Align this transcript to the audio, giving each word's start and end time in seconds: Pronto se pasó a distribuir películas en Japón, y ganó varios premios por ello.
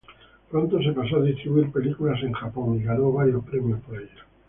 Pronto 0.49 0.81
se 0.81 0.93
pasó 0.93 1.17
a 1.17 1.21
distribuir 1.21 1.71
películas 1.71 2.23
en 2.23 2.33
Japón, 2.33 2.77
y 2.79 2.83
ganó 2.83 3.11
varios 3.11 3.45
premios 3.45 3.79
por 3.81 4.01
ello. 4.01 4.23